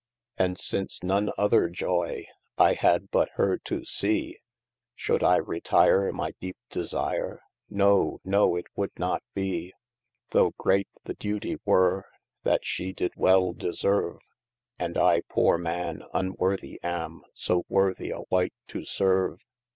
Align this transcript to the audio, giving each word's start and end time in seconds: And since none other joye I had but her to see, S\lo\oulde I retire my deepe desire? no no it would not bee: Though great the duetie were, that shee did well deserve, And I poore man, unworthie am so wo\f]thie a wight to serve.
And 0.35 0.57
since 0.59 1.03
none 1.03 1.29
other 1.37 1.69
joye 1.69 2.25
I 2.57 2.73
had 2.73 3.11
but 3.11 3.29
her 3.35 3.59
to 3.65 3.85
see, 3.85 4.39
S\lo\oulde 4.99 5.21
I 5.23 5.35
retire 5.37 6.11
my 6.11 6.31
deepe 6.41 6.57
desire? 6.71 7.43
no 7.69 8.19
no 8.25 8.55
it 8.55 8.65
would 8.75 8.97
not 8.97 9.21
bee: 9.35 9.73
Though 10.31 10.55
great 10.57 10.87
the 11.03 11.13
duetie 11.13 11.59
were, 11.65 12.07
that 12.41 12.65
shee 12.65 12.93
did 12.93 13.11
well 13.15 13.53
deserve, 13.53 14.17
And 14.79 14.97
I 14.97 15.21
poore 15.29 15.59
man, 15.59 16.01
unworthie 16.15 16.79
am 16.81 17.21
so 17.35 17.65
wo\f]thie 17.69 18.09
a 18.09 18.23
wight 18.31 18.53
to 18.69 18.83
serve. 18.83 19.37